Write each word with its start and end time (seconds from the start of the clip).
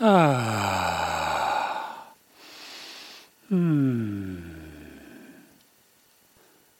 Ah. 0.00 1.52
Hmm. 3.48 4.52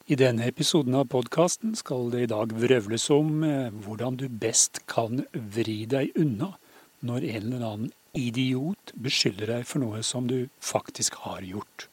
I 0.07 0.17
denne 0.17 0.47
episoden 0.49 0.95
av 0.97 1.05
podkasten 1.13 1.77
skal 1.77 2.11
det 2.13 2.23
i 2.25 2.31
dag 2.33 2.53
vrøvles 2.57 3.05
om 3.13 3.45
eh, 3.45 3.69
hvordan 3.85 4.17
du 4.21 4.27
best 4.29 4.83
kan 4.91 5.23
vri 5.33 5.85
deg 5.89 6.17
unna 6.17 6.55
når 7.05 7.29
en 7.29 7.47
eller 7.53 7.67
annen 7.69 7.93
idiot 8.17 8.93
beskylder 8.97 9.57
deg 9.57 9.69
for 9.69 9.85
noe 9.85 10.03
som 10.05 10.27
du 10.29 10.49
faktisk 10.61 11.21
har 11.27 11.45
gjort. 11.45 11.89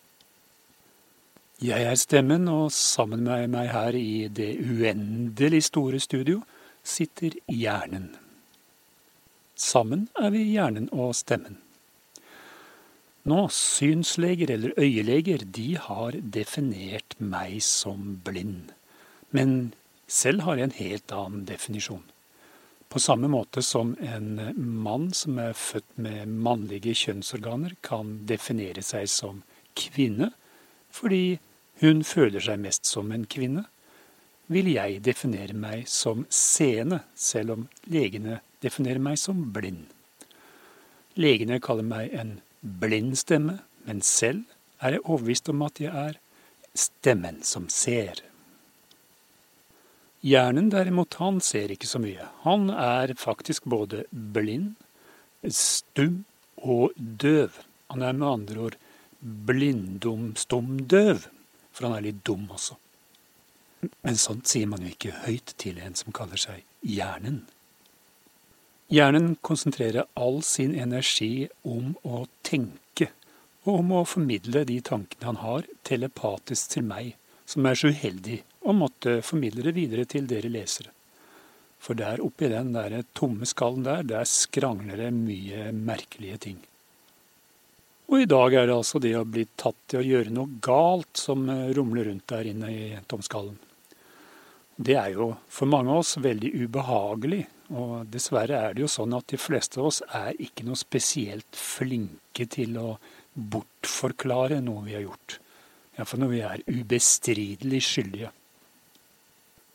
Jeg 1.59 1.83
er 1.83 1.99
stemmen, 1.99 2.47
og 2.47 2.71
sammen 2.71 3.25
med 3.27 3.51
meg 3.51 3.71
her 3.73 3.95
i 3.95 4.27
det 4.31 4.54
uendelig 4.63 5.65
store 5.67 5.99
studio 5.99 6.39
sitter 6.88 7.36
hjernen. 7.51 8.13
Sammen 9.60 10.07
er 10.16 10.32
vi 10.32 10.46
hjernen 10.54 10.88
og 10.96 11.12
stemmen. 11.20 11.58
Nå, 13.27 13.41
synsleger 13.52 14.54
eller 14.54 14.72
øyeleger, 14.80 15.44
de 15.44 15.73
har 15.76 16.16
definert 16.16 17.17
meg 17.20 17.59
som 17.66 18.16
blind. 18.23 18.72
Men 19.36 19.73
selv 20.08 20.45
har 20.48 20.58
jeg 20.58 20.70
en 20.70 20.77
helt 20.80 21.14
annen 21.14 21.44
definisjon. 21.50 22.05
På 22.90 23.02
samme 23.03 23.27
måte 23.30 23.62
som 23.62 23.91
en 24.02 24.40
mann 24.55 25.12
som 25.14 25.38
er 25.38 25.53
født 25.53 25.91
med 26.02 26.31
mannlige 26.48 26.95
kjønnsorganer, 27.03 27.76
kan 27.86 28.16
definere 28.26 28.81
seg 28.81 29.12
som 29.12 29.44
kvinne 29.78 30.31
fordi 30.89 31.38
hun 31.84 32.02
føler 32.08 32.41
seg 32.41 32.64
mest 32.64 32.88
som 32.89 33.12
en 33.14 33.28
kvinne, 33.30 33.67
vil 34.50 34.72
jeg 34.72 35.03
definere 35.05 35.53
meg 35.53 35.84
som 35.86 36.23
seende, 36.34 37.03
selv 37.14 37.53
om 37.53 37.67
legene 37.94 38.39
definerer 38.63 39.02
meg 39.04 39.20
som 39.22 39.41
blind. 39.55 39.88
Legene 41.20 41.59
kaller 41.63 41.88
meg 41.88 42.13
en 42.16 42.38
blind 42.62 43.17
stemme, 43.20 43.59
men 43.88 44.02
selv 44.06 44.45
er 44.83 44.97
jeg 44.97 45.06
overbevist 45.06 45.50
om 45.52 45.64
at 45.66 45.80
jeg 45.81 45.92
er 45.92 46.20
stemmen 46.78 47.42
som 47.44 47.67
ser. 47.72 48.22
Hjernen 50.25 50.70
derimot, 50.72 51.16
han 51.22 51.39
ser 51.44 51.72
ikke 51.72 51.88
så 51.88 52.00
mye. 52.03 52.28
Han 52.44 52.70
er 52.73 53.14
faktisk 53.20 53.67
både 53.72 54.03
blind, 54.11 54.76
stum 55.48 56.26
og 56.59 56.92
døv. 56.98 57.55
Han 57.89 58.03
er 58.03 58.17
med 58.17 58.28
andre 58.28 58.66
ord 58.67 58.76
blinddomstumdøv, 59.20 61.23
for 61.72 61.88
han 61.88 61.98
er 61.98 62.08
litt 62.09 62.26
dum 62.28 62.50
også. 62.52 62.76
Men 64.03 64.20
sånt 64.20 64.48
sier 64.52 64.67
man 64.67 64.83
jo 64.83 64.92
ikke 64.92 65.16
høyt 65.23 65.53
til 65.61 65.80
en 65.80 65.95
som 65.95 66.11
kaller 66.16 66.39
seg 66.39 66.66
hjernen. 66.83 67.45
Hjernen 68.90 69.36
konsentrerer 69.42 70.06
all 70.14 70.40
sin 70.42 70.72
energi 70.73 71.48
om 71.62 71.92
å 72.02 72.23
tenke, 72.42 73.12
og 73.68 73.84
om 73.84 73.92
å 74.00 74.06
formidle 74.09 74.64
de 74.66 74.80
tankene 74.82 75.28
han 75.28 75.38
har, 75.44 75.68
telepatisk 75.86 76.72
til 76.72 76.88
meg, 76.90 77.12
som 77.45 77.67
er 77.70 77.78
så 77.78 77.92
uheldig 77.94 78.40
å 78.66 78.73
måtte 78.73 79.20
formidle 79.22 79.67
det 79.67 79.76
videre 79.76 80.06
til 80.10 80.26
dere 80.32 80.50
lesere. 80.50 80.90
For 81.78 81.94
der 82.00 82.23
oppi 82.26 82.50
den 82.50 82.72
der 82.73 82.95
tomme 83.14 83.45
skallen 83.45 83.86
der, 83.86 84.02
der 84.10 84.26
skrangler 84.26 84.98
det 85.04 85.12
mye 85.14 85.70
merkelige 85.70 86.42
ting. 86.48 86.58
Og 88.10 88.23
i 88.23 88.32
dag 88.34 88.58
er 88.58 88.67
det 88.72 88.80
altså 88.80 88.98
det 89.06 89.14
å 89.20 89.22
bli 89.22 89.45
tatt 89.54 89.78
til 89.86 90.02
å 90.02 90.08
gjøre 90.08 90.34
noe 90.34 90.58
galt 90.66 91.22
som 91.28 91.45
rumler 91.78 92.10
rundt 92.10 92.26
der 92.34 92.50
inne 92.56 92.73
i 92.73 92.90
tomskallen. 93.06 93.54
Det 94.82 94.98
er 94.98 95.14
jo 95.14 95.36
for 95.45 95.70
mange 95.70 95.94
av 95.94 96.02
oss 96.02 96.17
veldig 96.17 96.56
ubehagelig 96.66 97.45
og 97.70 98.09
dessverre 98.09 98.58
er 98.58 98.73
det 98.73 98.84
jo 98.84 98.89
sånn 98.89 99.14
at 99.14 99.28
de 99.30 99.38
fleste 99.38 99.80
av 99.80 99.89
oss 99.92 100.02
er 100.06 100.38
ikke 100.42 100.66
noe 100.66 100.80
spesielt 100.80 101.58
flinke 101.58 102.48
til 102.50 102.78
å 102.81 102.89
bortforklare 103.34 104.59
noe 104.66 104.84
vi 104.88 104.95
har 104.98 105.06
gjort. 105.06 105.38
Iallfall 105.98 106.23
når 106.23 106.31
vi 106.34 106.44
er 106.48 106.64
ubestridelig 106.72 107.82
skyldige. 107.86 108.32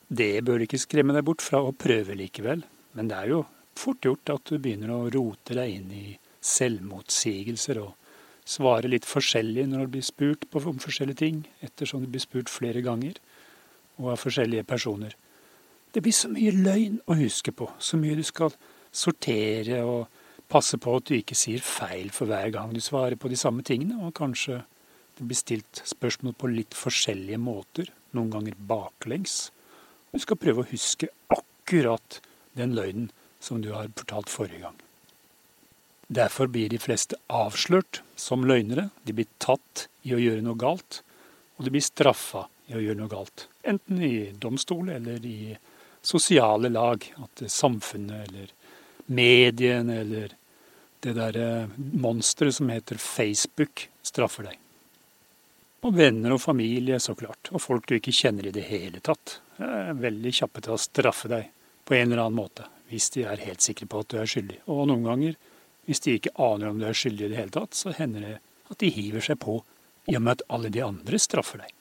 Det 0.09 0.45
bør 0.47 0.65
ikke 0.65 0.81
skremme 0.83 1.15
deg 1.17 1.27
bort 1.27 1.43
fra 1.45 1.63
å 1.63 1.75
prøve 1.77 2.17
likevel, 2.19 2.65
men 2.95 3.11
det 3.11 3.19
er 3.19 3.31
jo 3.33 3.45
fort 3.79 4.05
gjort 4.07 4.35
at 4.35 4.51
du 4.51 4.59
begynner 4.59 4.93
å 4.95 5.11
rote 5.15 5.57
deg 5.57 5.79
inn 5.79 5.93
i 5.95 6.07
selvmotsigelser 6.45 7.81
og 7.83 7.95
svare 8.45 8.91
litt 8.91 9.07
forskjellig 9.09 9.65
når 9.71 9.87
du 9.87 9.93
blir 9.97 10.07
spurt 10.07 10.45
om 10.61 10.81
forskjellige 10.83 11.23
ting, 11.23 11.43
ettersom 11.65 12.05
du 12.05 12.11
blir 12.13 12.23
spurt 12.23 12.53
flere 12.53 12.85
ganger, 12.85 13.17
og 13.97 14.13
av 14.13 14.21
forskjellige 14.21 14.67
personer. 14.69 15.15
Det 15.95 16.03
blir 16.03 16.15
så 16.17 16.29
mye 16.33 16.51
løgn 16.51 16.99
å 17.07 17.15
huske 17.21 17.53
på, 17.55 17.69
så 17.79 17.99
mye 18.01 18.19
du 18.19 18.25
skal 18.27 18.51
sortere 18.95 19.81
og 19.87 20.09
passe 20.51 20.79
på 20.79 20.97
at 20.99 21.07
du 21.07 21.15
ikke 21.17 21.37
sier 21.39 21.63
feil 21.63 22.11
for 22.15 22.31
hver 22.31 22.51
gang 22.55 22.73
du 22.75 22.81
svarer 22.83 23.15
på 23.19 23.31
de 23.31 23.39
samme 23.39 23.63
tingene, 23.67 24.01
og 24.03 24.17
kanskje 24.19 24.65
det 25.15 25.27
blir 25.29 25.39
stilt 25.39 25.83
spørsmål 25.87 26.35
på 26.39 26.51
litt 26.51 26.75
forskjellige 26.75 27.39
måter, 27.39 27.93
noen 28.15 28.33
ganger 28.33 28.57
baklengs. 28.59 29.53
Du 30.11 30.19
skal 30.23 30.39
prøve 30.39 30.65
å 30.65 30.71
huske 30.71 31.11
akkurat 31.31 32.19
den 32.59 32.75
løgnen 32.75 33.13
som 33.43 33.63
du 33.63 33.71
har 33.75 33.93
fortalt 33.95 34.33
forrige 34.33 34.65
gang. 34.65 34.81
Derfor 36.15 36.51
blir 36.51 36.69
de 36.69 36.79
fleste 36.83 37.17
avslørt 37.33 38.03
som 38.21 38.45
løgnere. 38.47 38.89
De 39.07 39.15
blir 39.17 39.31
tatt 39.43 39.87
i 40.05 40.13
å 40.15 40.21
gjøre 40.21 40.43
noe 40.45 40.59
galt, 40.59 41.01
og 41.57 41.67
de 41.67 41.73
blir 41.75 41.85
straffa 41.85 42.49
i 42.69 42.77
å 42.77 42.83
gjøre 42.83 42.99
noe 42.99 43.13
galt. 43.13 43.47
Enten 43.65 44.03
i 44.03 44.33
domstol 44.41 44.91
eller 44.93 45.25
i 45.27 45.55
sosiale 46.05 46.71
lag. 46.73 47.07
At 47.25 47.45
samfunnet 47.51 48.29
eller 48.29 48.53
mediene 49.07 50.01
eller 50.05 50.37
det 51.05 51.17
derre 51.19 51.49
monsteret 51.77 52.57
som 52.57 52.71
heter 52.73 53.01
Facebook, 53.01 53.89
straffer 54.03 54.49
deg. 54.49 54.61
Og 55.85 55.93
venner 55.99 56.33
og 56.33 56.41
familie, 56.41 56.97
så 57.01 57.13
klart. 57.19 57.51
Og 57.53 57.61
folk 57.61 57.89
du 57.89 57.99
ikke 57.99 58.15
kjenner 58.15 58.49
i 58.49 58.55
det 58.55 58.65
hele 58.71 59.03
tatt. 59.05 59.39
Er 59.61 59.93
veldig 60.01 60.33
kjappe 60.33 60.65
til 60.65 60.77
å 60.77 60.81
straffe 60.81 61.29
deg 61.29 61.51
på 61.85 61.99
en 61.99 62.09
eller 62.09 62.25
annen 62.25 62.39
måte. 62.39 62.65
Hvis 62.89 63.11
de 63.13 63.27
er 63.29 63.43
helt 63.45 63.65
sikre 63.65 63.89
på 63.91 64.01
at 64.01 64.09
du 64.09 64.17
er 64.21 64.31
skyldig. 64.31 64.63
Og 64.73 64.87
noen 64.89 65.05
ganger, 65.05 65.37
hvis 65.85 66.01
de 66.07 66.17
ikke 66.17 66.33
aner 66.41 66.71
om 66.71 66.81
du 66.81 66.89
er 66.89 66.97
skyldig 66.97 67.27
i 67.27 67.33
det 67.35 67.41
hele 67.43 67.53
tatt, 67.53 67.77
så 67.77 67.93
hender 67.93 68.25
det 68.25 68.35
at 68.73 68.81
de 68.81 68.93
hiver 68.97 69.25
seg 69.25 69.41
på 69.45 69.59
i 70.09 70.17
og 70.17 70.25
med 70.25 70.39
at 70.39 70.47
alle 70.57 70.73
de 70.73 70.81
andre 70.85 71.21
straffer 71.21 71.61
deg. 71.61 71.73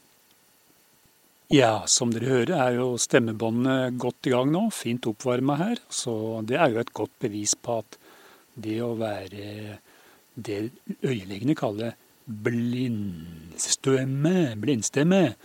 Ja, 1.53 1.83
som 1.85 2.09
dere 2.09 2.31
hører 2.31 2.49
er 2.57 2.79
jo 2.79 2.95
stemmebåndene 2.97 3.91
godt 4.01 4.25
i 4.25 4.31
gang 4.33 4.49
nå, 4.49 4.73
fint 4.73 5.05
oppvarma 5.05 5.53
her. 5.59 5.77
Så 5.85 6.41
det 6.49 6.57
er 6.57 6.73
jo 6.73 6.81
et 6.81 6.89
godt 6.97 7.13
bevis 7.21 7.53
på 7.53 7.77
at 7.83 7.93
det 8.57 8.81
å 8.81 8.97
være 8.97 9.77
det 10.33 10.73
øyelegene 11.05 11.53
kaller 11.53 11.93
blindstemme, 12.25 14.57
blindstemme, 14.57 15.37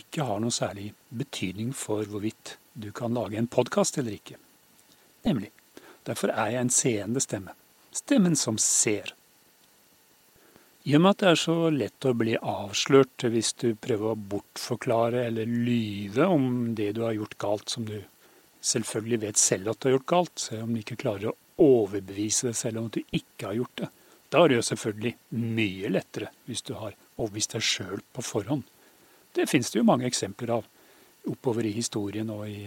ikke 0.00 0.24
har 0.24 0.40
noe 0.40 0.48
særlig 0.54 0.94
betydning 1.12 1.76
for 1.76 2.08
hvorvidt 2.08 2.56
du 2.72 2.88
kan 2.96 3.12
lage 3.12 3.36
en 3.36 3.44
podkast 3.50 3.98
eller 4.00 4.16
ikke. 4.16 4.40
Nemlig. 5.28 5.52
Derfor 6.08 6.32
er 6.32 6.54
jeg 6.54 6.64
en 6.64 6.72
seende 6.72 7.20
stemme. 7.20 7.52
Stemmen 7.92 8.32
som 8.38 8.56
ser. 8.56 9.12
I 10.88 10.94
og 10.96 11.02
med 11.04 11.10
at 11.12 11.20
det 11.20 11.28
er 11.28 11.40
så 11.42 11.54
lett 11.74 12.06
å 12.08 12.14
bli 12.16 12.38
avslørt 12.40 13.26
hvis 13.28 13.52
du 13.60 13.74
prøver 13.76 14.14
å 14.14 14.22
bortforklare 14.32 15.26
eller 15.28 15.50
lyve 15.50 16.24
om 16.24 16.72
det 16.76 16.94
du 16.96 17.02
har 17.04 17.18
gjort 17.18 17.36
galt, 17.42 17.68
som 17.68 17.84
du 17.84 17.98
selvfølgelig 18.64 19.20
vet 19.26 19.40
selv 19.40 19.72
at 19.72 19.80
du 19.80 19.90
har 19.90 19.96
gjort 19.98 20.12
galt, 20.14 20.40
selv 20.40 20.64
om 20.64 20.72
du 20.72 20.80
ikke 20.80 20.98
klarer 21.02 21.32
å 21.32 21.36
overbevise 21.60 22.48
deg 22.48 22.56
selv 22.56 22.80
om 22.80 22.88
at 22.88 22.96
du 22.96 23.16
ikke 23.18 23.50
har 23.50 23.58
gjort 23.58 23.82
det. 23.82 23.90
Da 24.32 24.40
er 24.40 24.48
det 24.48 24.56
jo 24.60 24.66
selvfølgelig 24.70 25.14
mye 25.60 25.92
lettere 25.92 26.32
hvis 26.48 26.64
du 26.64 26.72
har 26.78 26.96
overbevist 27.18 27.58
deg 27.58 27.66
sjøl 27.66 28.04
på 28.14 28.24
forhånd. 28.24 28.64
Det 29.36 29.48
finnes 29.50 29.68
det 29.70 29.82
jo 29.82 29.86
mange 29.86 30.08
eksempler 30.08 30.56
av 30.56 30.68
oppover 31.28 31.68
i 31.68 31.76
historien 31.76 32.32
og 32.32 32.46
i, 32.48 32.64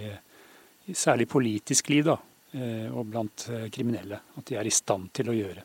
særlig 0.93 1.25
politisk 1.31 1.89
liv, 1.89 2.05
da, 2.11 2.19
eh, 2.53 2.89
og 2.93 3.07
blant 3.09 3.47
eh, 3.49 3.69
kriminelle. 3.73 4.21
At 4.37 4.45
de 4.51 4.59
er 4.59 4.69
i 4.69 4.73
stand 4.73 5.09
til 5.15 5.31
å 5.31 5.37
gjøre. 5.37 5.63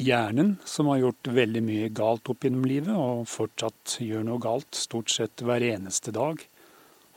Hjernen, 0.00 0.56
som 0.64 0.88
har 0.88 1.02
gjort 1.02 1.28
veldig 1.28 1.60
mye 1.62 1.88
galt 1.92 2.30
opp 2.32 2.46
gjennom 2.46 2.64
livet, 2.64 2.94
og 2.96 3.26
fortsatt 3.28 3.98
gjør 4.00 4.24
noe 4.24 4.40
galt 4.40 4.78
stort 4.78 5.12
sett 5.12 5.44
hver 5.44 5.64
eneste 5.66 6.14
dag, 6.16 6.40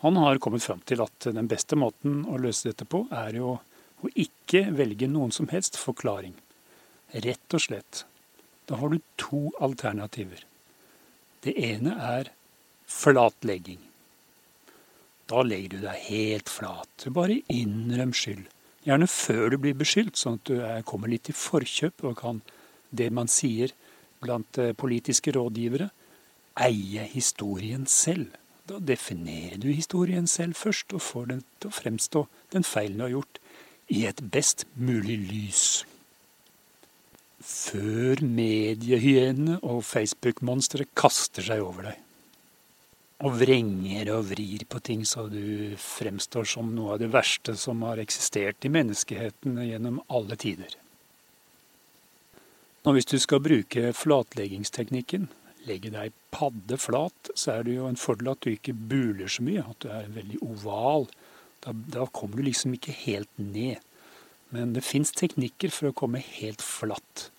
han 0.04 0.20
har 0.20 0.42
kommet 0.44 0.64
fram 0.64 0.82
til 0.86 1.00
at 1.02 1.30
den 1.34 1.48
beste 1.50 1.78
måten 1.80 2.26
å 2.28 2.38
løse 2.38 2.68
dette 2.68 2.86
på, 2.86 3.06
er 3.16 3.40
jo 3.40 3.56
å 4.04 4.12
ikke 4.12 4.68
velge 4.76 5.08
noen 5.10 5.32
som 5.34 5.48
helst 5.50 5.80
forklaring. 5.80 6.36
Rett 7.24 7.56
og 7.56 7.64
slett. 7.64 8.04
Da 8.68 8.78
har 8.82 8.92
du 8.92 9.00
to 9.22 9.48
alternativer. 9.64 10.44
Det 11.42 11.56
ene 11.56 11.96
er 11.96 12.30
flatlegging. 12.92 13.80
Da 15.32 15.42
legger 15.42 15.78
du 15.78 15.88
deg 15.88 16.06
helt 16.10 16.52
flat. 16.52 17.08
Bare 17.10 17.40
innrøm 17.50 18.14
skyld. 18.14 18.46
Gjerne 18.86 19.08
før 19.10 19.56
du 19.56 19.58
blir 19.64 19.78
beskyldt, 19.80 20.20
sånn 20.20 20.38
at 20.38 20.52
du 20.52 20.62
kommer 20.86 21.10
litt 21.10 21.32
i 21.32 21.38
forkjøp 21.38 22.06
og 22.06 22.20
kan 22.20 22.44
det 22.90 23.12
man 23.14 23.30
sier 23.32 23.74
blant 24.24 24.58
eh, 24.58 24.74
politiske 24.74 25.34
rådgivere, 25.36 25.90
eie 26.66 27.04
historien 27.12 27.86
selv. 27.90 28.36
Da 28.66 28.80
definerer 28.82 29.60
du 29.62 29.70
historien 29.70 30.28
selv 30.28 30.58
først, 30.58 30.94
og 30.94 31.04
får 31.06 31.26
den 31.34 31.44
til 31.60 31.70
å 31.70 31.76
fremstå, 31.76 32.24
den 32.56 32.66
feilen 32.66 32.98
du 32.98 33.06
har 33.06 33.14
gjort, 33.18 33.42
i 33.94 34.06
et 34.10 34.24
best 34.34 34.66
mulig 34.76 35.20
lys. 35.30 35.66
før 37.46 38.24
mediehyenene 38.26 39.60
og 39.62 39.84
Facebook-monstre 39.86 40.88
kaster 40.98 41.46
seg 41.46 41.62
over 41.62 41.92
deg. 41.92 42.00
Og 43.22 43.36
vrenger 43.38 44.10
og 44.16 44.26
vrir 44.32 44.66
på 44.66 44.82
ting 44.84 45.04
så 45.06 45.28
du 45.30 45.76
fremstår 45.78 46.50
som 46.50 46.72
noe 46.74 46.96
av 46.96 47.04
det 47.04 47.12
verste 47.14 47.54
som 47.60 47.86
har 47.86 48.02
eksistert 48.02 48.66
i 48.66 48.74
menneskeheten 48.74 49.62
gjennom 49.62 50.02
alle 50.10 50.40
tider. 50.42 50.74
Og 52.86 52.94
hvis 52.94 53.08
du 53.10 53.18
skal 53.18 53.42
bruke 53.42 53.90
flatleggingsteknikken, 53.98 55.30
legge 55.66 55.90
deg 55.90 56.14
padde 56.30 56.78
flat, 56.78 57.32
så 57.34 57.56
er 57.56 57.66
det 57.66 57.80
jo 57.80 57.88
en 57.90 57.98
fordel 57.98 58.30
at 58.36 58.44
du 58.46 58.52
ikke 58.52 58.76
buler 58.78 59.32
så 59.32 59.46
mye, 59.46 59.64
at 59.66 59.80
du 59.82 59.88
er 59.90 60.12
veldig 60.14 60.42
oval. 60.46 61.08
Da, 61.66 61.74
da 61.74 62.06
kommer 62.14 62.38
du 62.38 62.46
liksom 62.46 62.76
ikke 62.78 62.94
helt 62.94 63.32
ned. 63.42 63.82
Men 64.54 64.76
det 64.76 64.86
fins 64.86 65.10
teknikker 65.18 65.74
for 65.74 65.90
å 65.90 65.98
komme 65.98 66.22
helt 66.22 66.62
flatt. 66.62 67.32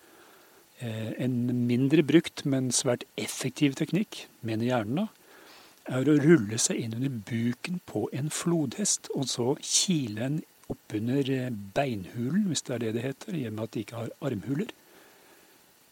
Eh, 0.82 1.12
en 1.22 1.36
mindre 1.68 2.02
brukt, 2.02 2.42
men 2.44 2.72
svært 2.74 3.06
effektiv 3.14 3.78
teknikk, 3.78 4.24
mener 4.42 4.66
hjernen 4.66 5.04
da, 5.04 5.06
er 5.86 6.10
å 6.10 6.16
rulle 6.18 6.58
seg 6.58 6.82
inn 6.82 6.96
under 6.98 7.20
buken 7.30 7.78
på 7.86 8.08
en 8.10 8.32
flodhest, 8.34 9.12
og 9.14 9.30
så 9.30 9.52
kile 9.62 10.18
den 10.18 10.42
oppunder 10.74 11.30
eh, 11.30 11.54
beinhulen, 11.78 12.48
hvis 12.50 12.66
det 12.66 12.74
er 12.74 12.82
det 12.82 12.92
det 12.98 13.06
heter, 13.06 13.38
med 13.46 13.62
at 13.68 13.76
de 13.76 13.86
ikke 13.86 14.02
har 14.02 14.12
armhuler, 14.26 14.74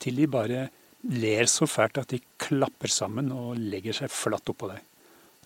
til 0.04 0.20
de 0.20 0.28
bare 0.30 0.66
ler 1.12 1.48
så 1.50 1.68
fælt 1.68 2.00
at 2.00 2.12
de 2.14 2.20
klapper 2.40 2.92
sammen 2.92 3.32
og 3.34 3.60
legger 3.60 3.96
seg 3.96 4.12
flatt 4.12 4.48
oppå 4.52 4.70
deg. 4.72 4.82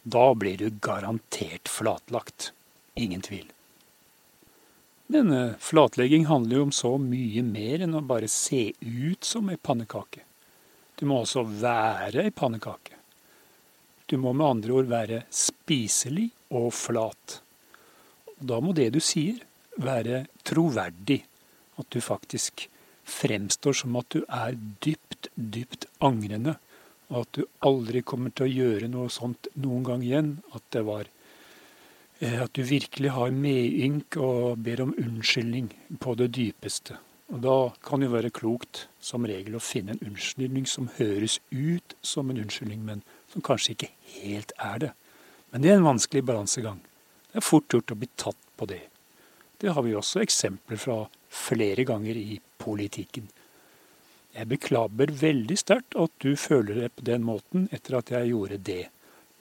Da 0.02 0.26
blir 0.38 0.58
du 0.60 0.70
garantert 0.82 1.70
flatlagt. 1.70 2.52
Ingen 2.99 3.22
tvil. 3.22 3.46
Men 5.08 5.32
eh, 5.32 5.56
flatlegging 5.58 6.26
handler 6.28 6.58
jo 6.58 6.69
om 6.69 6.72
så 6.75 6.93
mye 7.00 7.43
mer 7.46 7.84
enn 7.84 7.96
å 7.96 8.05
bare 8.05 8.28
se 8.28 8.72
ut 8.81 9.25
som 9.25 9.49
ei 9.49 9.56
pannekake. 9.56 10.25
Du 10.99 11.06
må 11.08 11.22
også 11.22 11.44
være 11.46 12.26
ei 12.26 12.34
pannekake. 12.34 12.96
Du 14.08 14.16
må 14.20 14.34
med 14.37 14.46
andre 14.46 14.75
ord 14.76 14.90
være 14.90 15.22
spiselig 15.32 16.28
og 16.52 16.70
flat. 16.76 17.38
Da 18.38 18.60
må 18.64 18.75
det 18.76 18.90
du 18.94 19.00
sier, 19.05 19.40
være 19.78 20.26
troverdig. 20.49 21.22
At 21.78 21.88
du 21.94 22.00
faktisk 22.02 22.66
fremstår 23.08 23.76
som 23.81 23.96
at 24.00 24.10
du 24.14 24.22
er 24.25 24.56
dypt, 24.84 25.31
dypt 25.34 25.88
angrende. 26.05 26.58
Og 27.08 27.22
at 27.25 27.38
du 27.38 27.44
aldri 27.64 28.02
kommer 28.05 28.32
til 28.34 28.46
å 28.46 28.52
gjøre 28.52 28.90
noe 28.93 29.12
sånt 29.12 29.49
noen 29.56 29.87
gang 29.87 30.05
igjen. 30.05 30.32
At 30.52 30.64
det 30.76 30.84
var 30.88 31.08
eh, 32.20 32.38
At 32.43 32.52
du 32.52 32.62
virkelig 32.62 33.14
har 33.16 33.34
medynk 33.34 34.19
og 34.20 34.58
ber 34.64 34.84
om 34.84 34.96
unnskyldning 34.99 35.72
på 36.00 36.16
det 36.20 36.32
dypeste. 36.37 36.99
Og 37.28 37.43
da 37.44 37.56
kan 37.84 38.00
det 38.00 38.12
være 38.12 38.32
klokt 38.32 38.87
som 39.05 39.26
regel 39.28 39.58
å 39.58 39.64
finne 39.64 39.94
en 39.94 40.12
unnskyldning 40.12 40.64
som 40.69 40.88
høres 40.96 41.40
ut 41.52 41.96
som 42.00 42.31
en 42.31 42.40
unnskyldning, 42.40 42.84
men 42.84 43.02
som 43.28 43.44
kanskje 43.44 43.75
ikke 43.75 43.90
helt 44.14 44.55
er 44.56 44.78
det. 44.84 44.93
Men 45.52 45.64
det 45.64 45.72
er 45.72 45.81
en 45.81 45.88
vanskelig 45.88 46.25
balansegang. 46.25 46.81
Det 47.28 47.40
er 47.40 47.44
fort 47.44 47.72
gjort 47.72 47.93
å 47.93 47.99
bli 48.00 48.08
tatt 48.16 48.40
på 48.56 48.69
det. 48.69 48.81
Det 49.60 49.75
har 49.75 49.84
vi 49.84 49.93
også 49.96 50.22
eksempler 50.25 50.81
fra 50.81 51.02
flere 51.28 51.84
ganger 51.84 52.16
i 52.16 52.38
politikken. 52.58 53.28
Jeg 54.34 54.50
beklager 54.50 55.14
veldig 55.22 55.56
sterkt 55.58 55.96
at 55.99 56.12
du 56.22 56.34
føler 56.37 56.82
det 56.82 56.90
på 56.96 57.06
den 57.08 57.25
måten 57.26 57.69
etter 57.75 57.99
at 57.99 58.12
jeg 58.14 58.31
gjorde 58.31 58.60
det. 58.69 58.84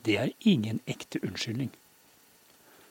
Det 0.06 0.16
er 0.18 0.34
ingen 0.40 0.80
ekte 0.88 1.22
unnskyldning. 1.26 1.72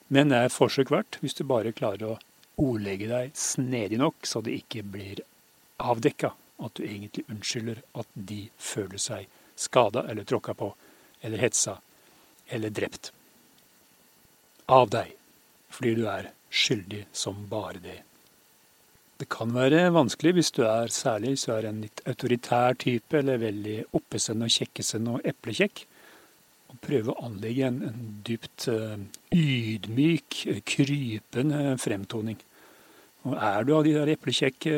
Men 0.09 0.31
det 0.31 0.43
er 0.45 0.55
forsøk 0.55 0.93
verdt 0.95 1.19
hvis 1.23 1.35
du 1.35 1.43
bare 1.49 1.75
klarer 1.75 2.13
å 2.13 2.19
ordlegge 2.63 3.09
deg 3.11 3.33
snedig 3.37 3.99
nok 4.01 4.29
så 4.29 4.43
det 4.45 4.55
ikke 4.61 4.85
blir 4.87 5.23
avdekka 5.83 6.33
at 6.63 6.79
du 6.79 6.85
egentlig 6.87 7.27
unnskylder 7.29 7.83
at 8.01 8.09
de 8.15 8.47
føler 8.57 9.03
seg 9.03 9.27
skada 9.57 10.07
eller 10.09 10.25
tråkka 10.25 10.55
på 10.55 10.71
eller 11.27 11.43
hetsa 11.43 11.79
eller 12.49 12.71
drept. 12.71 13.13
Av 14.67 14.89
deg, 14.91 15.13
fordi 15.71 15.95
du 15.99 16.07
er 16.11 16.31
skyldig 16.51 17.05
som 17.13 17.47
bare 17.51 17.83
det. 17.83 18.01
Det 19.17 19.29
kan 19.33 19.53
være 19.55 19.87
vanskelig 19.97 20.35
hvis 20.37 20.53
du 20.53 20.63
er 20.69 20.93
særlig 20.93 21.35
hvis 21.35 21.47
du 21.49 21.53
er 21.55 21.69
en 21.71 21.79
litt 21.87 22.03
autoritær 22.09 22.77
type 22.77 23.17
eller 23.17 23.41
veldig 23.41 23.77
oppesende 23.97 24.49
og 24.49 24.53
kjekkesende 24.53 25.15
og 25.17 25.31
eplekjekk. 25.31 25.87
Å 26.75 26.77
prøve 26.83 27.15
å 27.15 27.23
anlegge 27.25 27.71
en, 27.71 27.79
en 27.89 28.03
dypt 28.27 28.67
uh, 28.69 28.99
ydmyk, 29.33 30.43
krypende 30.69 31.79
fremtoning. 31.81 32.37
Og 33.27 33.35
er 33.43 33.65
du 33.67 33.73
av 33.75 33.87
de 33.87 33.95
der 33.97 34.13
eplekjekke, 34.13 34.75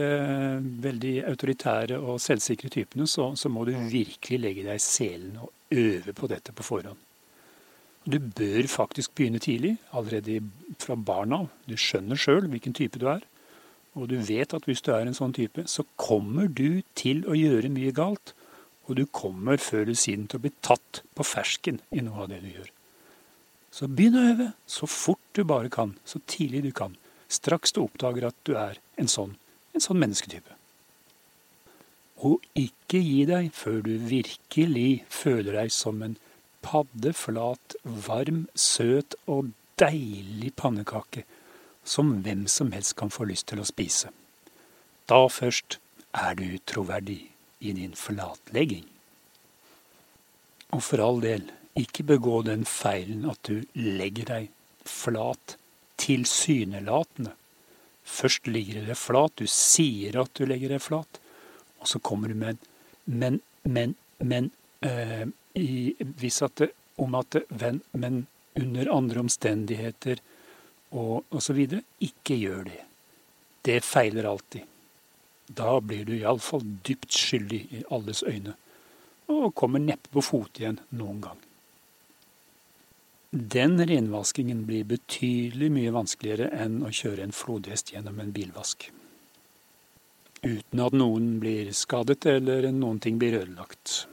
veldig 0.84 1.14
autoritære 1.28 1.98
og 1.98 2.20
selvsikre 2.22 2.70
typene, 2.72 3.04
så, 3.10 3.32
så 3.36 3.50
må 3.52 3.66
du 3.68 3.74
virkelig 3.90 4.38
legge 4.40 4.64
deg 4.64 4.78
i 4.78 4.84
selen 4.84 5.34
og 5.42 5.50
øve 5.74 6.14
på 6.16 6.30
dette 6.30 6.54
på 6.56 6.64
forhånd. 6.64 7.02
Du 8.08 8.16
bør 8.16 8.70
faktisk 8.72 9.12
begynne 9.18 9.42
tidlig, 9.42 9.74
allerede 9.92 10.38
fra 10.80 10.96
barna 10.96 11.42
av. 11.42 11.50
Du 11.68 11.74
skjønner 11.76 12.16
sjøl 12.16 12.46
hvilken 12.48 12.76
type 12.78 13.00
du 13.02 13.04
er. 13.12 13.26
Og 13.96 14.08
du 14.10 14.18
vet 14.22 14.52
at 14.54 14.66
hvis 14.68 14.82
du 14.84 14.92
er 14.92 15.06
en 15.06 15.16
sånn 15.16 15.34
type, 15.36 15.64
så 15.70 15.84
kommer 15.96 16.48
du 16.48 16.82
til 16.98 17.24
å 17.28 17.36
gjøre 17.36 17.70
mye 17.72 17.94
galt. 17.96 18.34
Og 18.88 18.98
du 18.98 19.04
kommer 19.12 19.60
før 19.60 19.86
eller 19.86 19.98
siden 20.00 20.28
til 20.28 20.40
å 20.40 20.44
bli 20.46 20.52
tatt 20.64 21.02
på 21.16 21.26
fersken 21.26 21.80
i 21.92 22.04
noe 22.04 22.24
av 22.24 22.30
det 22.32 22.42
du 22.44 22.50
gjør. 22.52 22.70
Så 23.74 23.88
begynn 23.88 24.16
å 24.16 24.28
øve 24.30 24.52
så 24.66 24.88
fort 24.88 25.24
du 25.36 25.42
bare 25.44 25.70
kan, 25.72 25.96
så 26.08 26.20
tidlig 26.26 26.64
du 26.68 26.70
kan. 26.72 26.96
Straks 27.28 27.74
du 27.76 27.82
oppdager 27.82 28.30
at 28.30 28.38
du 28.48 28.54
er 28.56 28.78
en 29.00 29.10
sånn, 29.12 29.36
en 29.76 29.84
sånn 29.84 30.00
mennesketype. 30.00 30.56
Og 32.24 32.42
ikke 32.58 32.98
gi 32.98 33.20
deg 33.28 33.52
før 33.54 33.82
du 33.86 33.92
virkelig 34.08 35.04
føler 35.12 35.60
deg 35.60 35.74
som 35.74 36.00
en 36.02 36.16
paddeflat, 36.64 37.76
varm, 38.08 38.46
søt 38.58 39.14
og 39.30 39.52
deilig 39.78 40.54
pannekake 40.58 41.22
som 41.84 42.18
hvem 42.24 42.46
som 42.48 42.72
helst 42.72 42.96
kan 42.96 43.10
få 43.10 43.28
lyst 43.28 43.48
til 43.50 43.62
å 43.62 43.68
spise. 43.68 44.10
Da 45.08 45.20
først 45.32 45.78
er 46.16 46.34
du 46.38 46.58
troverdig 46.68 47.20
i 47.60 47.72
din 47.76 47.94
flatlegging. 47.96 48.86
Og 50.76 50.82
for 50.84 51.00
all 51.00 51.22
del, 51.24 51.46
ikke 51.78 52.04
begå 52.04 52.42
den 52.44 52.64
feilen 52.68 53.24
at 53.30 53.40
du 53.48 53.62
legger 53.74 54.28
deg 54.28 54.48
flat, 54.88 55.56
tilsynelatende. 55.98 57.32
Først 58.08 58.48
ligger 58.48 58.80
du 58.80 58.90
deg 58.90 58.98
flat, 58.98 59.36
du 59.38 59.48
sier 59.48 60.18
at 60.20 60.34
du 60.36 60.44
legger 60.48 60.74
deg 60.74 60.82
flat, 60.82 61.20
og 61.78 61.88
så 61.88 62.00
kommer 62.02 62.32
du 62.32 62.36
med 62.38 62.56
en 62.56 62.66
men, 63.08 63.40
men, 63.64 63.94
men 64.18 64.50
øh, 64.84 65.28
i, 65.54 65.94
hvis 66.20 66.42
at 66.42 66.58
det, 66.60 66.70
om 67.00 67.14
at 67.14 67.32
det, 67.32 67.80
men 67.92 68.26
under 68.58 68.90
andre 68.92 69.22
omstendigheter 69.24 70.20
og 70.90 71.24
osv. 71.34 71.58
Ikke 72.04 72.36
gjør 72.38 72.64
det. 72.70 72.82
Det 73.64 73.80
feiler 73.84 74.28
alltid. 74.30 74.64
Da 75.48 75.78
blir 75.80 76.04
du 76.04 76.14
iallfall 76.18 76.64
dypt 76.84 77.12
skyldig 77.12 77.60
i 77.72 77.84
alles 77.94 78.22
øyne, 78.22 78.54
og 79.32 79.54
kommer 79.56 79.80
neppe 79.80 80.12
på 80.12 80.24
fote 80.24 80.62
igjen 80.62 80.80
noen 80.96 81.22
gang. 81.24 81.40
Den 83.32 83.76
renvaskingen 83.84 84.62
blir 84.68 84.86
betydelig 84.88 85.68
mye 85.72 85.92
vanskeligere 85.92 86.48
enn 86.64 86.80
å 86.84 86.92
kjøre 86.92 87.26
en 87.26 87.34
flodhest 87.36 87.92
gjennom 87.92 88.20
en 88.22 88.32
bilvask. 88.32 88.88
Uten 90.44 90.80
at 90.84 90.94
noen 90.96 91.34
blir 91.42 91.72
skadet 91.76 92.24
eller 92.30 92.70
noen 92.72 93.00
ting 93.04 93.18
blir 93.20 93.40
ødelagt. 93.42 94.06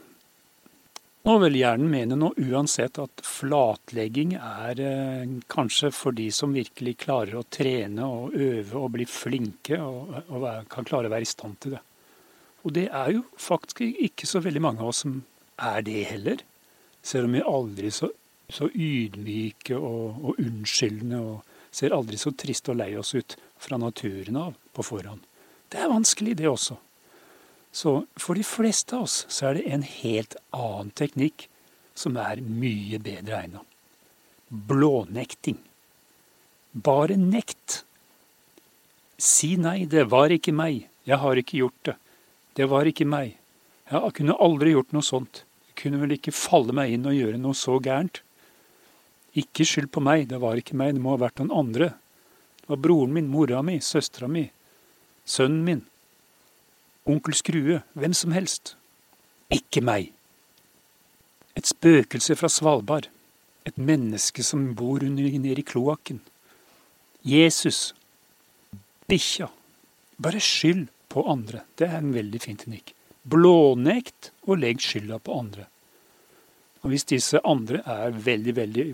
Nå 1.26 1.32
vil 1.42 1.56
hjernen 1.58 1.88
mene 1.90 2.14
nå 2.14 2.28
uansett 2.38 3.00
at 3.02 3.22
flatlegging 3.26 4.36
er 4.38 4.78
eh, 4.78 5.30
kanskje 5.50 5.88
for 5.90 6.14
de 6.14 6.28
som 6.30 6.52
virkelig 6.54 6.92
klarer 7.02 7.40
å 7.40 7.48
trene 7.50 8.06
og 8.06 8.36
øve 8.38 8.78
og 8.78 8.92
bli 8.94 9.08
flinke 9.10 9.80
og, 9.82 10.12
og 10.28 10.44
være, 10.44 10.60
kan 10.70 10.86
klare 10.86 11.10
å 11.10 11.14
være 11.16 11.26
i 11.26 11.32
stand 11.32 11.58
til 11.64 11.74
det. 11.74 11.80
Og 12.62 12.76
det 12.78 12.86
er 12.94 13.10
jo 13.16 13.24
faktisk 13.42 13.82
ikke 13.88 14.30
så 14.30 14.38
veldig 14.44 14.62
mange 14.62 14.84
av 14.84 14.92
oss 14.92 15.02
som 15.02 15.18
er 15.66 15.82
det 15.88 16.06
heller. 16.12 16.46
Selv 17.02 17.26
om 17.26 17.34
vi 17.34 17.42
aldri 17.58 17.90
så, 17.90 18.12
så 18.46 18.70
ydmyke 18.70 19.74
og, 19.82 20.22
og 20.30 20.42
unnskyldende 20.46 21.24
og 21.26 21.58
ser 21.74 21.98
aldri 21.98 22.22
så 22.22 22.36
triste 22.38 22.70
og 22.70 22.78
lei 22.84 22.92
oss 23.02 23.16
ut 23.18 23.34
fra 23.58 23.82
naturen 23.82 24.44
av 24.46 24.54
på 24.78 24.86
forhånd. 24.86 25.26
Det 25.74 25.82
er 25.82 25.90
vanskelig, 25.90 26.38
det 26.38 26.46
også. 26.54 26.78
Så 27.76 28.06
for 28.16 28.38
de 28.38 28.44
fleste 28.46 28.96
av 28.96 29.04
oss 29.04 29.26
så 29.28 29.50
er 29.50 29.58
det 29.58 29.66
en 29.68 29.82
helt 29.84 30.36
annen 30.56 30.92
teknikk 30.96 31.48
som 31.96 32.16
er 32.20 32.40
mye 32.40 32.96
bedre 33.02 33.40
egna. 33.42 33.64
Blånekting. 34.48 35.58
Bare 36.72 37.18
nekt. 37.20 37.82
Si 39.20 39.56
nei, 39.60 39.84
det 39.92 40.06
var 40.12 40.32
ikke 40.32 40.54
meg, 40.56 40.86
jeg 41.08 41.20
har 41.20 41.40
ikke 41.40 41.60
gjort 41.60 41.82
det. 41.88 41.94
Det 42.56 42.68
var 42.72 42.88
ikke 42.88 43.08
meg. 43.08 43.34
Jeg 43.90 44.12
kunne 44.16 44.36
aldri 44.46 44.72
gjort 44.72 44.94
noe 44.96 45.04
sånt. 45.04 45.42
Jeg 45.68 45.76
kunne 45.82 46.00
vel 46.00 46.14
ikke 46.16 46.32
falle 46.36 46.72
meg 46.76 46.94
inn 46.94 47.04
og 47.08 47.16
gjøre 47.16 47.40
noe 47.40 47.56
så 47.56 47.76
gærent. 47.82 48.22
Ikke 49.36 49.66
skyld 49.68 49.90
på 49.92 50.00
meg, 50.00 50.30
det 50.32 50.40
var 50.40 50.56
ikke 50.56 50.78
meg, 50.80 50.94
det 50.96 51.04
må 51.04 51.12
ha 51.12 51.20
vært 51.26 51.42
noen 51.42 51.52
andre. 51.52 51.90
Det 52.62 52.72
var 52.72 52.80
broren 52.88 53.12
min, 53.12 53.28
mora 53.28 53.60
mi, 53.64 53.76
søstera 53.84 54.30
mi, 54.32 54.46
sønnen 55.28 55.60
min. 55.68 55.84
Onkel 57.06 57.34
Skrue, 57.34 57.82
hvem 57.94 58.14
som 58.14 58.34
helst. 58.34 58.74
Ikke 59.52 59.82
meg. 59.84 60.10
Et 61.56 61.66
spøkelse 61.66 62.36
fra 62.36 62.50
Svalbard. 62.52 63.08
Et 63.66 63.78
menneske 63.78 64.44
som 64.46 64.74
bor 64.78 65.02
under 65.02 65.38
nede 65.38 65.62
i 65.62 65.66
kloakken. 65.66 66.20
Jesus. 67.26 67.94
Bikkja. 69.08 69.48
Bare 70.22 70.40
skyld 70.40 70.86
på 71.08 71.24
andre. 71.30 71.64
Det 71.78 71.88
er 71.88 71.98
en 71.98 72.14
veldig 72.14 72.40
fin 72.42 72.58
teknikk. 72.58 72.92
Blånekt 73.26 74.30
og 74.46 74.60
legg 74.62 74.82
skylda 74.82 75.18
på 75.18 75.38
andre. 75.40 75.66
Og 76.82 76.92
Hvis 76.92 77.08
disse 77.10 77.40
andre 77.42 77.80
er 77.82 78.14
veldig, 78.14 78.56
veldig 78.56 78.86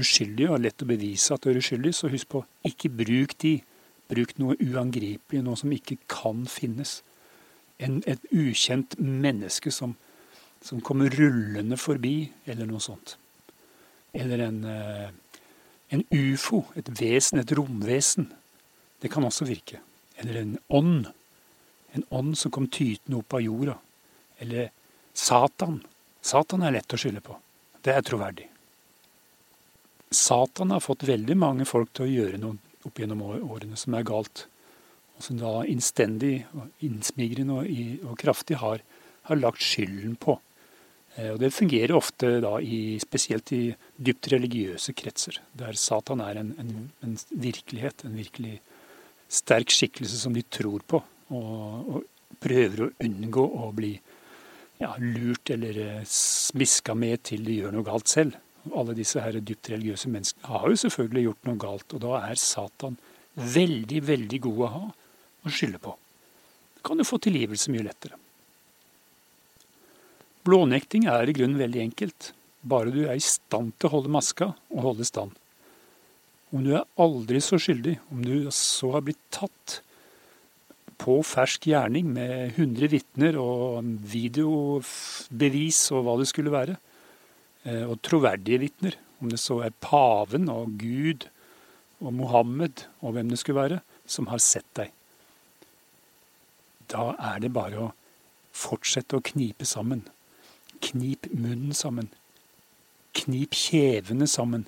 uskyldige 0.00 0.50
og 0.50 0.64
lett 0.64 0.82
å 0.82 0.88
bevise 0.88 1.34
at 1.34 1.44
de 1.44 1.52
er 1.52 1.60
uskyldige, 1.60 1.94
så 1.94 2.10
husk 2.10 2.30
på, 2.32 2.42
ikke 2.66 2.90
bruk 2.90 3.36
de. 3.42 3.60
Bruk 4.12 4.34
noe 4.40 4.58
uangripelig, 4.60 5.40
noe 5.44 5.58
som 5.58 5.72
ikke 5.72 5.98
kan 6.10 6.44
finnes. 6.50 7.00
En, 7.82 8.00
et 8.06 8.22
ukjent 8.30 8.98
menneske 9.00 9.72
som, 9.74 9.96
som, 10.62 10.82
kommer 10.84 11.12
rullende 11.16 11.78
forbi, 11.80 12.28
eller 12.44 12.68
noe 12.68 12.82
sånt. 12.82 13.16
Eller 14.12 14.44
en, 14.44 14.60
eh, 14.68 15.08
en 15.96 16.04
ufo, 16.12 16.66
et 16.76 16.92
vesen, 17.00 17.40
et 17.40 17.56
romvesen. 17.56 18.28
Det 19.00 19.10
kan 19.10 19.24
også 19.24 19.48
virke. 19.48 19.80
Eller 20.20 20.42
en 20.42 20.58
ånd. 20.68 21.08
En 21.96 22.04
ånd 22.10 22.36
som 22.38 22.52
kom 22.52 22.68
tytende 22.68 23.18
opp 23.18 23.34
av 23.34 23.42
jorda. 23.42 23.78
Eller 24.38 24.70
Satan. 25.12 25.80
Satan 26.22 26.62
er 26.62 26.76
lett 26.76 26.94
å 26.94 27.00
skylde 27.00 27.24
på. 27.24 27.34
Det 27.82 27.96
er 27.96 28.04
troverdig. 28.06 28.46
Satan 30.12 30.70
har 30.70 30.84
fått 30.84 31.08
veldig 31.08 31.36
mange 31.40 31.64
folk 31.66 31.92
til 31.96 32.06
å 32.06 32.12
gjøre 32.12 32.40
noe 32.40 32.60
opp 32.86 32.98
gjennom 32.98 33.22
årene 33.24 33.78
som 33.78 33.96
er 33.96 34.06
galt. 34.08 34.46
Og 35.16 35.26
som 35.26 35.38
da 35.40 35.52
innstendig, 35.68 36.46
innsmigrende 36.84 37.60
og, 37.60 37.68
og, 38.08 38.16
kraftig 38.20 38.58
har, 38.62 38.82
har 39.28 39.40
lagt 39.40 39.62
skylden 39.64 40.16
på. 40.20 40.38
Eh, 41.16 41.32
og 41.34 41.40
Det 41.42 41.52
fungerer 41.54 41.96
ofte 41.96 42.38
da 42.44 42.56
i, 42.60 42.98
spesielt 43.02 43.52
i 43.56 43.64
dypt 43.96 44.32
religiøse 44.32 44.94
kretser, 44.96 45.40
der 45.58 45.78
Satan 45.78 46.24
er 46.24 46.40
en, 46.40 46.54
en, 46.58 46.72
en 47.04 47.18
virkelighet, 47.30 48.06
en 48.06 48.16
virkelig 48.18 48.58
sterk 49.32 49.72
skikkelse 49.72 50.18
som 50.24 50.34
de 50.36 50.44
tror 50.44 50.84
på, 50.88 51.02
og, 51.32 51.92
og 51.92 52.38
prøver 52.42 52.86
å 52.86 52.90
unngå 53.04 53.44
å 53.62 53.70
bli 53.76 53.92
ja, 54.82 54.94
lurt 54.98 55.52
eller 55.54 55.78
eh, 55.78 56.00
smiska 56.08 56.96
med 56.98 57.22
til 57.28 57.44
de 57.46 57.60
gjør 57.60 57.76
noe 57.76 57.86
galt 57.86 58.10
selv. 58.10 58.38
Alle 58.70 58.94
disse 58.94 59.20
her 59.22 59.34
dypt 59.42 59.72
religiøse 59.72 60.10
menneskene 60.12 60.50
har 60.52 60.68
jo 60.70 60.78
selvfølgelig 60.84 61.24
gjort 61.26 61.48
noe 61.48 61.60
galt, 61.64 61.94
og 61.96 62.02
da 62.04 62.18
er 62.28 62.38
Satan 62.38 62.98
veldig, 63.34 64.02
veldig 64.06 64.40
god 64.46 64.60
å 64.62 64.72
ha 64.76 64.84
å 65.42 65.52
skylde 65.52 65.80
på. 65.82 65.96
Da 66.76 66.84
kan 66.86 67.00
du 67.00 67.06
få 67.06 67.18
tilgivelse 67.22 67.72
mye 67.74 67.88
lettere. 67.88 68.18
Blånekting 70.46 71.06
er 71.10 71.30
i 71.30 71.34
grunnen 71.34 71.60
veldig 71.60 71.82
enkelt, 71.88 72.32
bare 72.62 72.94
du 72.94 73.04
er 73.04 73.18
i 73.18 73.24
stand 73.24 73.74
til 73.78 73.88
å 73.88 73.96
holde 73.96 74.14
maska 74.14 74.52
og 74.70 74.84
holde 74.86 75.06
stand. 75.06 75.34
Om 76.52 76.66
du 76.66 76.74
er 76.76 76.86
aldri 77.00 77.40
så 77.42 77.58
skyldig, 77.62 77.96
om 78.12 78.22
du 78.22 78.50
så 78.54 78.92
har 78.94 79.04
blitt 79.06 79.22
tatt 79.34 79.80
på 81.02 81.16
fersk 81.26 81.66
gjerning 81.70 82.10
med 82.14 82.52
100 82.52 82.90
vitner 82.92 83.38
og 83.40 83.82
videobevis 84.12 85.80
og 85.96 86.04
hva 86.06 86.18
det 86.20 86.28
skulle 86.30 86.54
være, 86.54 86.76
og 87.62 88.00
troverdige 88.02 88.58
vitner, 88.64 88.96
om 89.22 89.30
det 89.30 89.38
så 89.38 89.60
er 89.62 89.76
paven 89.84 90.48
og 90.50 90.74
Gud 90.80 91.28
og 92.02 92.10
Mohammed 92.18 92.86
og 93.00 93.14
hvem 93.14 93.30
det 93.30 93.38
skulle 93.38 93.60
være, 93.60 93.78
som 94.06 94.26
har 94.32 94.42
sett 94.42 94.66
deg. 94.78 94.90
Da 96.90 97.12
er 97.32 97.38
det 97.44 97.52
bare 97.54 97.84
å 97.84 97.92
fortsette 98.52 99.16
å 99.16 99.24
knipe 99.24 99.68
sammen 99.68 100.02
Knip 100.82 101.28
munnen 101.30 101.74
sammen. 101.78 102.08
Knip 103.14 103.54
kjevene 103.54 104.26
sammen 104.26 104.64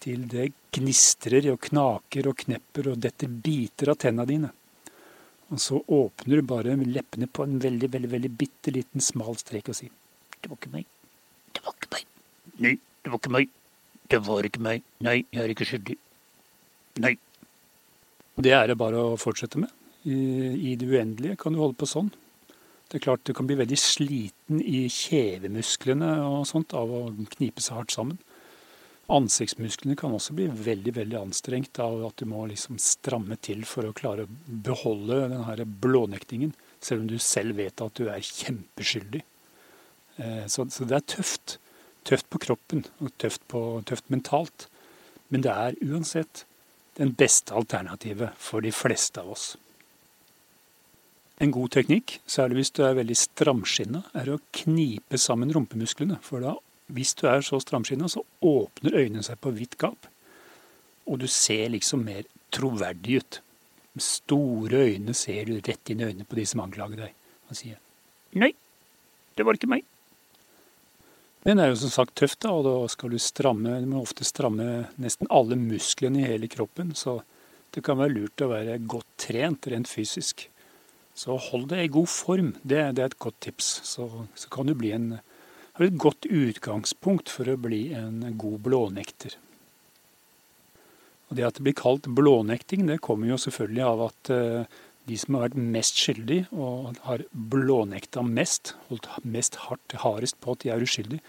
til 0.00 0.22
det 0.32 0.46
gnistrer 0.72 1.50
og 1.52 1.60
knaker 1.66 2.30
og 2.30 2.38
knepper 2.44 2.88
og 2.92 3.02
detter 3.04 3.28
biter 3.28 3.92
av 3.92 3.98
tenna 4.00 4.24
dine. 4.28 4.48
Og 5.52 5.60
så 5.60 5.80
åpner 5.80 6.40
du 6.40 6.48
bare 6.48 6.76
leppene 6.78 7.28
på 7.28 7.44
en 7.44 7.58
veldig, 7.60 7.90
veldig, 7.92 8.10
veldig 8.14 8.32
bitte 8.40 8.72
liten 8.72 9.04
smal 9.04 9.36
strek 9.40 9.68
og 9.68 9.76
sier 9.76 9.92
Det 10.40 10.48
var 10.48 10.56
ikke 10.60 10.72
meg. 10.72 10.88
Det 11.52 11.64
var 11.64 11.76
ikke 11.76 11.92
meg. 11.96 12.08
Nei, 12.64 12.76
det 13.04 13.12
var 13.12 13.20
ikke 13.20 13.34
meg. 13.34 13.50
Det 14.08 14.20
var 14.26 14.46
ikke 14.48 14.62
meg. 14.64 14.86
Nei, 15.04 15.18
jeg 15.30 15.42
er 15.42 15.52
ikke 15.52 15.66
skyldig. 15.68 15.98
Nei. 17.04 17.14
Det 18.38 18.54
er 18.54 18.70
det 18.70 18.78
bare 18.78 19.02
å 19.02 19.18
fortsette 19.20 19.60
med. 19.60 19.74
I, 20.08 20.16
I 20.72 20.76
det 20.78 20.88
uendelige 20.88 21.38
kan 21.42 21.54
du 21.54 21.60
holde 21.60 21.78
på 21.78 21.88
sånn. 21.90 22.10
Det 22.88 22.98
er 22.98 23.04
klart 23.04 23.26
du 23.28 23.34
kan 23.36 23.48
bli 23.48 23.58
veldig 23.58 23.76
sliten 23.76 24.62
i 24.62 24.86
kjevemusklene 24.88 26.08
og 26.24 26.46
sånt 26.48 26.72
av 26.78 26.88
å 26.88 27.02
knipe 27.36 27.60
seg 27.60 27.76
hardt 27.76 27.92
sammen. 27.92 28.16
Ansiktsmusklene 29.12 29.96
kan 29.96 30.12
også 30.12 30.34
bli 30.36 30.46
veldig 30.52 30.94
veldig 30.96 31.18
anstrengt 31.20 31.78
av 31.80 32.02
at 32.08 32.20
du 32.20 32.28
må 32.28 32.46
liksom 32.48 32.80
stramme 32.80 33.38
til 33.44 33.62
for 33.68 33.88
å 33.88 33.94
klare 33.96 34.24
å 34.24 34.32
beholde 34.68 35.22
denne 35.32 35.68
blånektingen, 35.84 36.52
selv 36.80 37.04
om 37.04 37.10
du 37.10 37.16
selv 37.20 37.56
vet 37.60 37.80
at 37.84 37.96
du 37.96 38.08
er 38.08 38.24
kjempeskyldig. 38.24 39.22
Eh, 40.20 40.44
så, 40.48 40.66
så 40.72 40.88
det 40.88 40.98
er 40.98 41.08
tøft. 41.16 41.56
Tøft 42.08 42.28
på 42.32 42.40
kroppen 42.40 42.86
og 43.02 43.12
tøft, 43.20 43.42
på, 43.52 43.82
tøft 43.84 44.08
mentalt. 44.12 44.68
Men 45.28 45.44
det 45.44 45.52
er 45.52 45.80
uansett 45.84 46.44
den 46.98 47.12
beste 47.14 47.54
alternativet 47.54 48.36
for 48.40 48.64
de 48.64 48.72
fleste 48.74 49.20
av 49.20 49.34
oss. 49.34 49.48
En 51.38 51.52
god 51.54 51.70
teknikk, 51.76 52.16
særlig 52.26 52.62
hvis 52.62 52.72
du 52.74 52.80
er 52.82 52.96
veldig 52.98 53.16
stramskinna, 53.18 54.00
er 54.18 54.32
å 54.32 54.40
knipe 54.56 55.20
sammen 55.22 55.52
rumpemusklene. 55.54 56.16
For 56.24 56.42
da, 56.42 56.56
hvis 56.90 57.12
du 57.20 57.28
er 57.30 57.44
så 57.46 57.60
stramskinna, 57.62 58.08
så 58.10 58.24
åpner 58.42 58.96
øynene 58.98 59.22
seg 59.26 59.38
på 59.44 59.52
vidt 59.54 59.76
gap. 59.78 60.08
Og 61.06 61.20
du 61.22 61.28
ser 61.30 61.68
liksom 61.76 62.02
mer 62.08 62.26
troverdig 62.54 63.20
ut. 63.20 63.38
Med 63.94 64.04
store 64.04 64.82
øyne 64.88 65.14
ser 65.14 65.46
du 65.46 65.60
rett 65.60 65.92
inn 65.92 66.02
i 66.02 66.08
øynene 66.08 66.26
på 66.26 66.40
de 66.40 66.48
som 66.48 66.64
anklager 66.64 67.04
deg, 67.04 67.14
og 67.48 67.58
sier 67.58 67.78
nei, 68.38 68.50
det 69.38 69.46
var 69.46 69.56
ikke 69.56 69.70
meg. 69.70 69.86
Men 71.46 71.58
det 71.58 71.64
er 71.64 71.72
jo 71.72 71.80
som 71.84 71.94
sagt 71.94 72.16
tøft, 72.18 72.40
da, 72.44 72.52
og 72.52 72.66
da 72.66 72.74
skal 72.90 73.12
du 73.14 73.18
stramme 73.22 73.78
Du 73.80 73.88
må 73.90 74.02
ofte 74.02 74.26
stramme 74.26 74.88
nesten 75.00 75.30
alle 75.30 75.58
musklene 75.60 76.22
i 76.22 76.30
hele 76.32 76.50
kroppen, 76.50 76.94
så 76.98 77.20
det 77.74 77.84
kan 77.86 78.00
være 78.00 78.14
lurt 78.14 78.42
å 78.42 78.50
være 78.50 78.78
godt 78.90 79.08
trent 79.20 79.68
rent 79.70 79.90
fysisk. 79.90 80.48
Så 81.18 81.36
hold 81.48 81.66
deg 81.72 81.84
i 81.84 81.92
god 81.92 82.08
form. 82.10 82.52
Det, 82.62 82.80
det 82.96 83.02
er 83.02 83.10
et 83.10 83.20
godt 83.20 83.40
tips. 83.44 83.68
Så, 83.86 84.06
så 84.38 84.50
kan 84.54 84.70
du 84.70 84.74
bli 84.78 84.92
en, 84.94 85.08
har 85.76 85.84
et 85.84 86.00
godt 86.00 86.28
utgangspunkt 86.30 87.30
for 87.32 87.50
å 87.50 87.58
bli 87.60 87.88
en 87.98 88.22
god 88.38 88.60
blånekter. 88.64 89.36
Og 91.28 91.36
Det 91.36 91.44
at 91.44 91.58
det 91.58 91.66
blir 91.66 91.76
kalt 91.76 92.08
blånekting, 92.08 92.86
det 92.88 93.02
kommer 93.04 93.28
jo 93.28 93.40
selvfølgelig 93.40 93.84
av 93.84 94.04
at 94.06 94.30
uh, 94.32 94.78
de 95.08 95.16
som 95.16 95.36
har 95.36 95.48
vært 95.48 95.60
mest 95.76 95.98
skyldige 96.00 96.46
og 96.52 96.98
har 97.06 97.24
blånekta 97.32 98.22
mest, 98.26 98.74
holdt 98.88 99.08
mest 99.24 99.58
hardt, 99.66 99.96
hardest 100.04 100.38
på 100.44 100.54
at 100.54 100.64
de 100.64 100.72
er 100.74 100.84
uskyldige, 100.84 101.24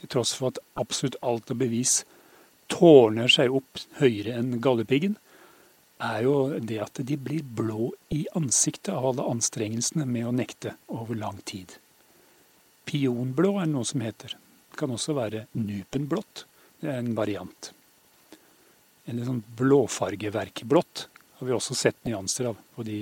til 0.00 0.10
tross 0.10 0.32
for 0.36 0.50
at 0.50 0.60
absolutt 0.80 1.18
alt 1.26 1.52
av 1.52 1.60
bevis 1.60 2.00
tårner 2.72 3.30
seg 3.30 3.52
opp 3.60 3.82
høyere 4.00 4.38
enn 4.38 4.58
gallepiggen, 4.64 5.16
er 6.00 6.24
jo 6.24 6.34
det 6.64 6.78
at 6.80 7.02
de 7.04 7.16
blir 7.20 7.44
blå 7.44 7.90
i 8.14 8.22
ansiktet 8.38 8.92
av 8.94 9.10
alle 9.10 9.26
anstrengelsene 9.34 10.06
med 10.08 10.28
å 10.28 10.34
nekte 10.34 10.74
over 10.88 11.18
lang 11.18 11.42
tid. 11.44 11.76
Pionblå 12.88 13.58
er 13.60 13.68
noe 13.68 13.86
som 13.86 14.00
heter. 14.02 14.32
Det 14.70 14.80
kan 14.80 14.94
også 14.94 15.14
være 15.18 15.44
nupenblått. 15.58 16.46
Det 16.80 16.88
er 16.88 17.02
en 17.02 17.12
variant. 17.18 17.72
Eller 19.04 19.28
sånn 19.28 19.44
blåfargeverkblått 19.58 21.08
har 21.40 21.48
vi 21.48 21.56
også 21.56 21.76
sett 21.76 22.00
nyanser 22.06 22.50
av 22.52 22.58
på 22.76 22.84
de, 22.86 23.00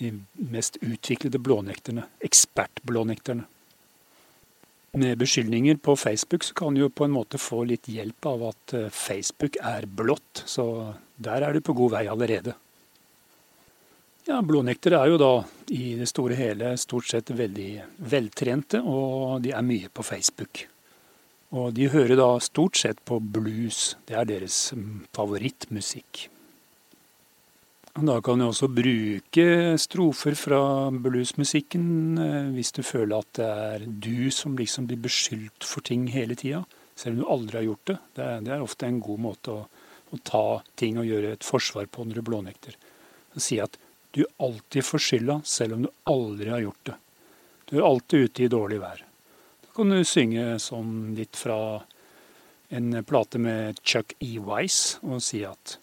de 0.00 0.12
mest 0.52 0.78
utviklede 0.82 1.40
blånekterne. 1.42 2.06
Ekspertblånekterne 2.24 3.48
med 4.92 5.18
beskyldninger 5.18 5.76
på 5.76 5.96
Facebook, 5.96 6.44
så 6.44 6.54
kan 6.54 6.74
du 6.74 6.80
jo 6.80 6.90
på 6.90 7.04
en 7.04 7.14
måte 7.14 7.38
få 7.40 7.62
litt 7.64 7.88
hjelp 7.88 8.26
av 8.28 8.42
at 8.50 8.74
eh, 8.76 8.90
Facebook 8.92 9.56
er 9.56 9.86
blått. 9.88 10.42
Så 10.44 10.66
der 11.16 11.46
er 11.46 11.56
du 11.56 11.64
på 11.64 11.72
god 11.76 11.94
vei 11.94 12.02
allerede. 12.12 12.54
Ja, 14.28 14.38
Blånektere 14.44 15.00
er 15.00 15.10
jo 15.10 15.16
da 15.18 15.30
i 15.74 15.94
det 15.98 16.06
store 16.10 16.36
hele 16.38 16.76
stort 16.78 17.08
sett 17.10 17.32
veldig 17.34 17.70
veltrente, 18.12 18.82
og 18.84 19.40
de 19.42 19.54
er 19.56 19.64
mye 19.66 19.88
på 19.90 20.04
Facebook. 20.06 20.66
Og 21.56 21.72
de 21.76 21.88
hører 21.92 22.14
da 22.16 22.28
stort 22.40 22.78
sett 22.78 23.00
på 23.08 23.18
blues. 23.18 23.96
Det 24.06 24.14
er 24.16 24.28
deres 24.28 24.60
mm, 24.76 25.08
favorittmusikk. 25.16 26.28
Da 27.92 28.14
kan 28.24 28.40
du 28.40 28.46
også 28.46 28.70
bruke 28.72 29.42
strofer 29.76 30.36
fra 30.38 30.60
bluesmusikken 30.96 32.20
eh, 32.22 32.46
hvis 32.54 32.72
du 32.72 32.80
føler 32.80 33.18
at 33.20 33.34
det 33.36 33.48
er 33.48 33.84
du 33.84 34.30
som 34.32 34.54
liksom 34.56 34.86
blir 34.88 35.02
beskyldt 35.04 35.66
for 35.68 35.84
ting 35.84 36.06
hele 36.08 36.32
tida, 36.40 36.62
selv 36.96 37.18
om 37.18 37.20
du 37.20 37.32
aldri 37.34 37.58
har 37.58 37.66
gjort 37.66 37.90
det. 37.90 37.98
Det 38.16 38.24
er, 38.24 38.40
det 38.46 38.54
er 38.54 38.64
ofte 38.64 38.88
en 38.88 39.02
god 39.04 39.20
måte 39.26 39.52
å, 39.52 39.66
å, 40.08 40.20
ta 40.24 40.62
ting 40.80 41.02
og 41.02 41.10
gjøre 41.10 41.34
et 41.36 41.44
forsvar 41.44 41.90
på 41.92 42.08
når 42.08 42.22
du 42.22 42.24
blånekter. 42.30 42.80
Å 43.36 43.44
si 43.44 43.60
at 43.60 43.76
du 44.16 44.24
alltid 44.40 44.88
får 44.88 45.04
skylda, 45.10 45.38
selv 45.44 45.76
om 45.76 45.84
du 45.84 45.92
aldri 46.08 46.48
har 46.48 46.64
gjort 46.64 46.88
det. 46.88 46.98
Du 47.68 47.76
er 47.76 47.86
alltid 47.90 48.28
ute 48.28 48.46
i 48.46 48.52
dårlig 48.56 48.80
vær. 48.80 49.04
Da 49.66 49.76
kan 49.76 49.92
du 49.92 50.00
synge 50.08 50.56
sånn 50.64 51.12
litt 51.20 51.36
fra 51.36 51.60
en 52.72 52.92
plate 53.04 53.36
med 53.36 53.84
Chuck 53.84 54.16
E. 54.16 54.38
Wise 54.40 54.96
og 55.04 55.20
si 55.20 55.44
at 55.44 55.76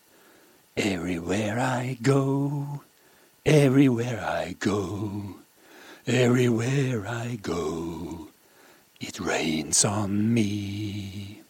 Everywhere 0.80 1.60
I 1.60 1.98
go, 2.02 2.80
everywhere 3.46 4.24
I 4.24 4.56
go, 4.60 5.36
everywhere 6.08 7.06
I 7.06 7.36
go, 7.36 8.30
it 9.02 9.20
rains 9.20 9.84
on 9.84 10.34
me. 10.34 11.44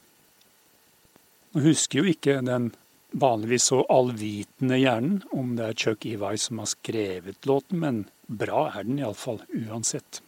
Nå 1.53 1.62
husker 1.62 2.01
jo 2.01 2.09
ikke 2.09 2.39
den 2.41 2.71
vanligvis 3.12 3.69
så 3.69 3.83
allvitende 3.86 4.81
hjernen 4.81 5.21
om 5.29 5.53
det 5.62 5.67
er 5.67 5.77
Chuck 5.77 6.09
Ivai 6.09 6.33
som 6.41 6.65
har 6.65 6.74
skrevet 6.74 7.45
låten, 7.45 7.86
men 7.86 8.03
bra 8.25 8.71
er 8.74 8.89
den 8.89 8.98
iallfall 8.98 9.43
uansett. 9.53 10.24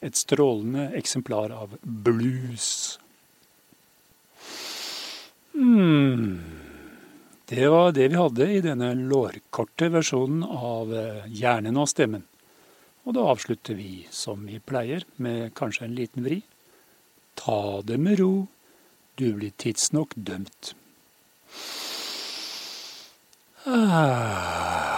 Et 0.00 0.16
strålende 0.16 0.94
eksemplar 0.96 1.52
av 1.52 1.76
blues. 1.82 2.96
Hmm. 5.52 6.55
Det 7.46 7.68
var 7.68 7.92
det 7.92 8.08
vi 8.10 8.18
hadde 8.18 8.46
i 8.50 8.62
denne 8.64 8.88
lårkorte 8.98 9.86
versjonen 9.94 10.42
av 10.42 10.90
eh, 10.90 11.28
Hjernen 11.30 11.78
og 11.78 11.86
stemmen. 11.92 12.24
Og 13.06 13.14
da 13.14 13.28
avslutter 13.30 13.78
vi 13.78 14.00
som 14.10 14.42
vi 14.48 14.58
pleier, 14.58 15.06
med 15.22 15.54
kanskje 15.54 15.86
en 15.86 15.94
liten 15.94 16.26
vri. 16.26 16.40
Ta 17.38 17.84
det 17.86 18.00
med 18.02 18.18
ro, 18.18 18.32
du 19.14 19.28
blir 19.38 19.54
tidsnok 19.62 20.18
dømt. 20.18 20.74
Ah. 23.66 24.95